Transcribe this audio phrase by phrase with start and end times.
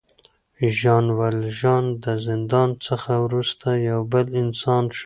[0.77, 4.99] ژان والژان د زندان څخه وروسته یو بل انسان شو.